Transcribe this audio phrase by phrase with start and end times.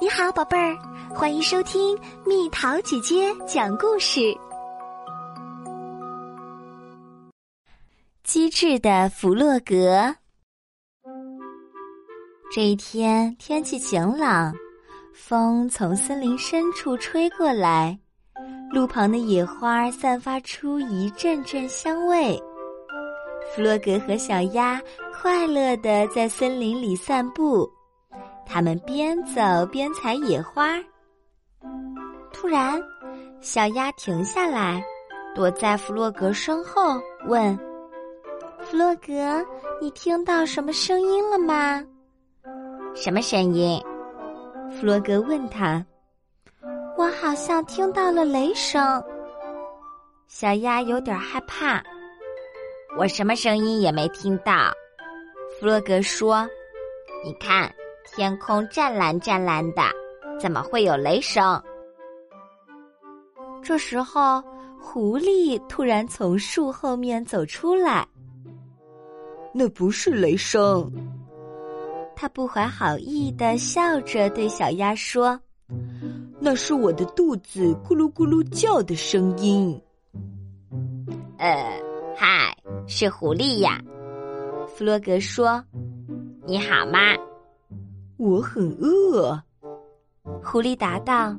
[0.00, 0.78] 你好，宝贝儿，
[1.12, 4.32] 欢迎收听蜜桃姐姐讲故事。
[8.22, 10.14] 机智的弗洛格。
[12.54, 14.54] 这一天天气晴朗，
[15.12, 17.98] 风从森林深处吹过来，
[18.70, 22.40] 路旁的野花散发出一阵阵香味。
[23.52, 24.80] 弗洛格和小鸭
[25.12, 27.68] 快乐的在森林里散步。
[28.50, 30.82] 他们边走边采野花。
[32.32, 32.82] 突然，
[33.40, 34.82] 小鸭停下来，
[35.34, 37.56] 躲在弗洛格身后，问
[38.64, 39.44] ：“弗洛格，
[39.80, 41.84] 你听到什么声音了吗
[42.96, 43.80] ？”“什么声音？”
[44.72, 45.84] 弗洛格问他。
[46.96, 49.02] “我好像听到了雷声。”
[50.26, 51.82] 小鸭有点害怕。
[52.96, 54.72] “我什么声音也没听到。”
[55.60, 56.48] 弗洛格说。
[57.24, 57.70] “你看。”
[58.14, 59.82] 天空湛蓝湛蓝的，
[60.40, 61.62] 怎么会有雷声？
[63.62, 64.42] 这时候，
[64.80, 68.06] 狐狸突然从树后面走出来。
[69.52, 70.90] 那不是雷声，
[72.16, 75.38] 他不怀好意的笑着对小鸭说
[76.40, 79.80] ：“那是我的肚子咕噜咕噜叫的声音。”
[81.38, 81.80] 呃，
[82.16, 82.56] 嗨，
[82.86, 83.80] 是狐狸呀，
[84.66, 85.62] 弗洛格说
[86.44, 86.98] ：“你好吗？”
[88.18, 89.40] 我很饿，
[90.42, 91.36] 狐狸答道：“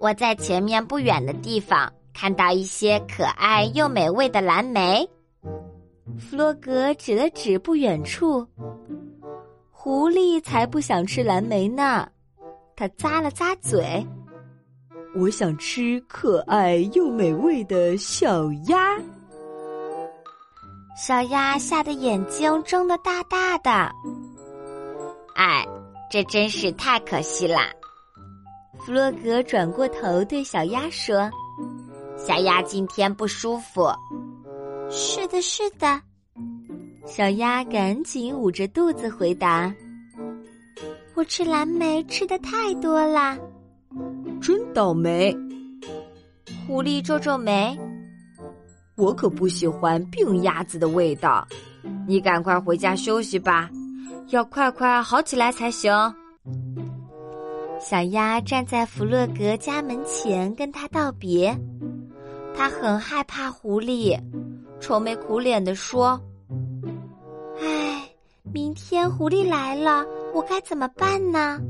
[0.00, 5.08] 我在前面不远的地方看到一些可爱又美味的蓝莓。”
[6.18, 8.44] 弗洛格指了指不远处，
[9.70, 12.08] 狐狸才不想吃蓝莓呢。
[12.74, 14.04] 他咂了咂嘴
[15.14, 18.98] ：“我想吃可爱又美味的小鸭。”
[20.98, 23.94] 小鸭吓得眼睛睁得大大的。
[25.38, 25.64] 哎，
[26.10, 27.70] 这真是太可惜啦！
[28.80, 31.30] 弗洛格转过头对小鸭说
[32.18, 33.88] ：“小鸭今天不舒服。
[34.90, 36.00] ”“是的，是的。”
[37.06, 39.72] 小鸭赶紧捂着肚子回答
[41.14, 43.38] ：“我吃蓝莓吃的太多啦。
[44.42, 45.32] ”“真倒霉！”
[46.66, 47.78] 狐狸皱皱眉
[48.98, 51.46] ：“我可不喜欢病鸭子的味道。
[52.08, 53.70] 你赶快回家休息吧。”
[54.28, 55.92] 要快快好起来才行。
[57.80, 61.56] 小鸭站在弗洛格家门前跟他道别，
[62.56, 64.18] 他很害怕狐狸，
[64.80, 66.20] 愁眉苦脸的说
[67.60, 68.08] ：“唉，
[68.52, 70.04] 明天狐狸来了，
[70.34, 71.60] 我该怎么办呢？”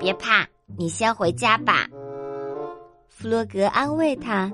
[0.00, 0.46] 别怕，
[0.78, 1.86] 你先回家吧。
[3.08, 4.50] 弗洛格安慰他：“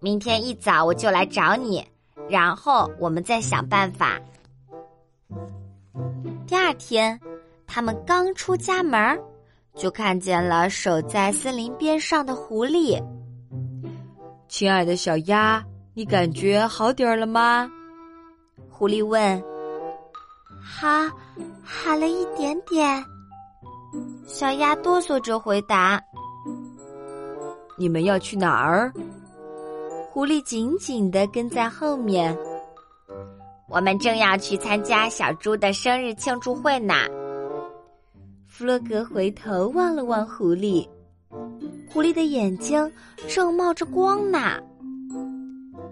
[0.00, 1.84] 明天一早我就来找你，
[2.28, 4.18] 然后我们再想办法。”
[6.48, 7.20] 第二天，
[7.66, 9.20] 他们刚出家门，
[9.76, 12.98] 就看见了守在森林边上的狐狸。
[14.48, 17.70] 亲爱的小鸭，你感觉好点儿了吗？
[18.70, 19.44] 狐狸问。
[20.58, 20.88] 好，
[21.62, 23.04] 好了一点点。
[24.26, 26.00] 小鸭哆嗦着回答。
[27.76, 28.90] 你们要去哪儿？
[30.10, 32.34] 狐狸紧紧的跟在后面。
[33.68, 36.94] 我们正要去参加小猪的生日庆祝会呢。
[38.46, 40.88] 弗洛格回头望了望狐狸，
[41.92, 42.90] 狐狸的眼睛
[43.28, 44.58] 正冒着光呢。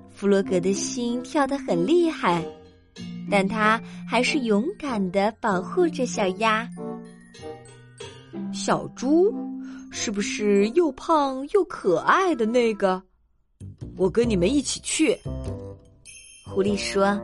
[0.09, 2.43] 弗洛格的心跳得很厉害，
[3.31, 3.79] 但他
[4.09, 6.67] 还是勇敢的保护着小鸭。
[8.55, 9.33] 小猪，
[9.91, 13.03] 是不是又胖又可爱的那个？
[13.99, 15.17] 我跟你们一起去。
[16.47, 17.21] 狐狸说。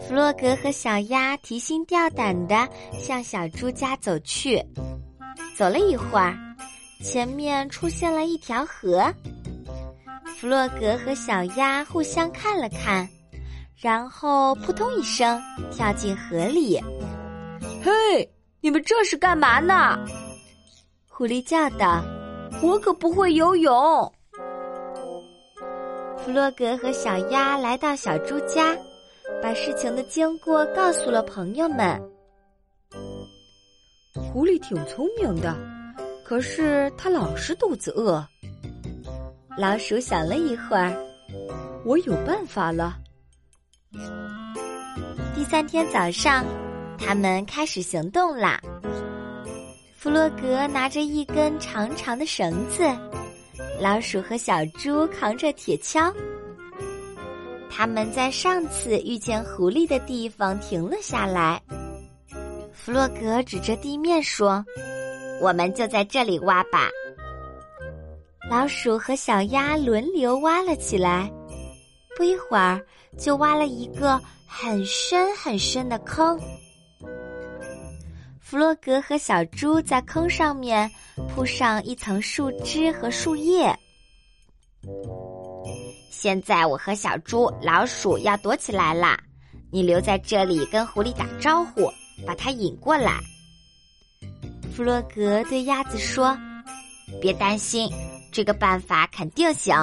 [0.00, 4.62] 弗洛格和小鸭提心吊胆的向小猪家走去。
[5.56, 6.34] 走了一会儿，
[7.04, 9.12] 前面出现了一条河。
[10.36, 13.06] 弗洛格和小鸭互相看了看，
[13.76, 16.80] 然后扑通一声跳进河里。
[17.82, 17.92] 嘿，
[18.60, 19.98] 你们这是干嘛呢？
[21.08, 22.02] 狐狸叫道
[22.62, 23.70] ：“我可不会游泳。”
[26.16, 28.74] 弗洛格和小鸭来到小猪家。
[29.42, 32.00] 把事情的经过告诉了朋友们。
[34.12, 35.56] 狐狸挺聪明的，
[36.24, 38.26] 可是它老是肚子饿。
[39.56, 40.94] 老鼠想了一会儿，
[41.84, 42.96] 我有办法了。
[45.34, 46.44] 第三天早上，
[46.98, 48.60] 他们开始行动啦。
[49.96, 52.82] 弗洛格拿着一根长长的绳子，
[53.80, 56.12] 老鼠和小猪扛着铁锹。
[57.70, 61.62] 他们在上次遇见狐狸的地方停了下来。
[62.74, 64.64] 弗洛格指着地面说
[65.40, 66.88] ：“我们就在这里挖吧。”
[68.50, 71.30] 老鼠和小鸭轮流挖了起来，
[72.16, 72.84] 不一会儿
[73.16, 76.38] 就挖了一个很深很深的坑。
[78.40, 80.90] 弗洛格和小猪在坑上面
[81.28, 83.72] 铺上一层树枝和树叶。
[86.22, 89.18] 现在我和小猪、老鼠要躲起来啦，
[89.70, 91.90] 你留在这里跟狐狸打招呼，
[92.26, 93.18] 把它引过来。
[94.70, 96.36] 弗洛格对鸭子说
[97.22, 97.90] ：“别担心。”
[98.30, 99.74] 这个办法肯定行，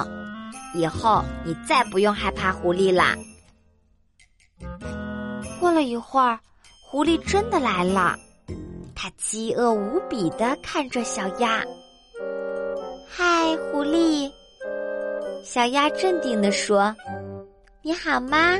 [0.76, 3.16] 以后你再不用害怕狐狸啦。
[5.58, 6.38] 过了一会儿，
[6.84, 8.16] 狐狸真的来了，
[8.94, 11.64] 它饥饿无比的看着小鸭。
[13.08, 14.30] 嗨，狐狸！
[15.42, 16.94] 小鸭镇定地说
[17.82, 18.58] ：“你好吗？”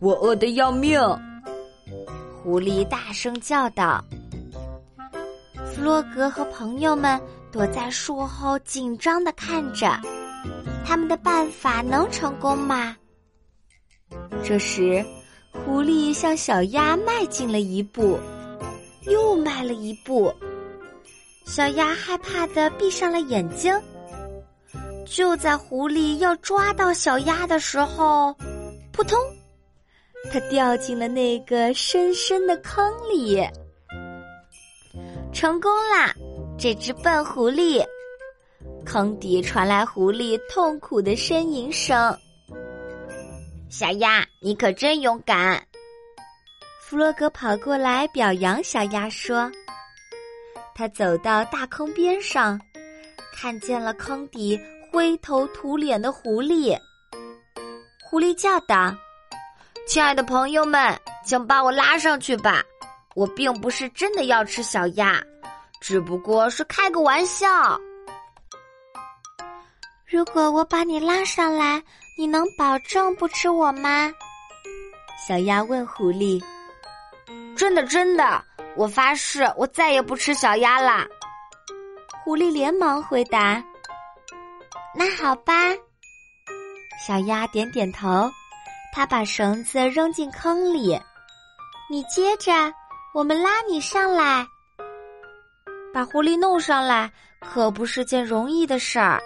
[0.00, 0.98] 我饿得要命！
[2.42, 4.02] 狐狸大声叫道。
[5.66, 7.20] 弗洛格和朋友们。
[7.52, 9.98] 躲在树后，紧张的看着，
[10.86, 12.96] 他们的办法能成功吗？
[14.44, 15.04] 这时，
[15.52, 18.16] 狐狸向小鸭迈进了一步，
[19.08, 20.32] 又迈了一步。
[21.44, 23.74] 小鸭害怕的闭上了眼睛。
[25.10, 28.32] 就在狐狸要抓到小鸭的时候，
[28.92, 29.18] 扑通，
[30.32, 33.44] 它掉进了那个深深的坑里。
[35.32, 36.14] 成功啦！
[36.56, 37.84] 这只笨狐狸，
[38.84, 42.16] 坑底传来狐狸痛苦的呻吟声。
[43.68, 45.60] 小鸭，你可真勇敢！
[46.80, 49.50] 弗洛格跑过来表扬小鸭说
[50.72, 52.60] ：“他走到大坑边上，
[53.34, 54.60] 看见了坑底
[54.90, 56.76] 灰头土脸的狐狸。
[58.02, 58.94] 狐狸叫道
[59.86, 62.62] ：‘亲爱的朋友们，请把我拉上去吧！
[63.14, 65.22] 我并不是真的要吃小鸭。’”
[65.80, 67.80] 只不过是开个玩笑。
[70.04, 71.82] 如果我把你拉上来，
[72.18, 74.12] 你能保证不吃我吗？
[75.26, 76.42] 小鸭问狐狸。
[77.56, 78.44] 真的，真的，
[78.76, 81.06] 我发誓，我再也不吃小鸭啦。
[82.22, 83.64] 狐狸连忙回答。
[85.00, 85.54] 那好吧。
[87.06, 88.30] 小鸭点点头，
[88.92, 91.00] 它把绳子扔进坑里。
[91.88, 92.52] 你接着，
[93.14, 94.46] 我们拉你上来。
[95.90, 97.10] 把狐狸弄上来
[97.40, 99.22] 可不是件容易的事儿，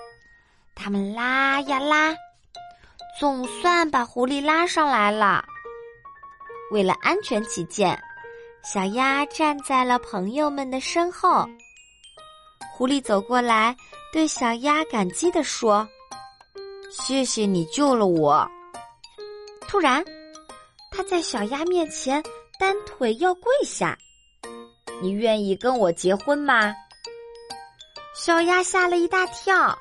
[0.76, 2.14] 他们拉呀拉，
[3.18, 5.44] 总算把狐狸拉上来了。
[6.70, 8.00] 为了安全起见，
[8.62, 11.44] 小鸭站在了朋友们的身后。
[12.72, 13.76] 狐狸走过来，
[14.14, 15.88] 对小鸭感激地说
[16.88, 18.48] ：“谢谢你救了我。”
[19.66, 20.04] 突然，
[20.92, 22.22] 他在小鸭面前
[22.56, 23.98] 单腿要跪下。
[25.02, 26.72] 你愿意跟我结婚吗？
[28.14, 29.76] 小鸭吓了一大跳，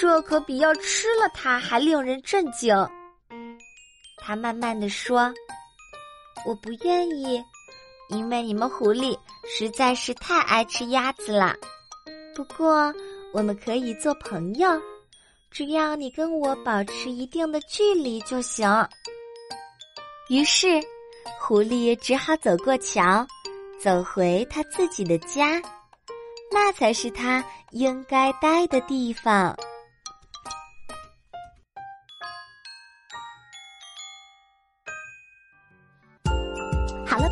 [0.00, 2.74] 这可比要吃了它还令人震惊。
[4.16, 5.30] 他慢慢的说
[6.48, 7.44] ：“我不愿意，
[8.08, 9.14] 因为你们狐狸
[9.46, 11.54] 实在是太爱吃鸭子了。
[12.34, 12.90] 不过
[13.34, 14.70] 我们可以做朋友，
[15.50, 18.66] 只要你跟我保持一定的距离就行。”
[20.30, 20.80] 于是，
[21.38, 23.26] 狐狸只好走过桥。
[23.82, 25.60] 走回他自己的家，
[26.50, 29.54] 那才是他应该待的地方。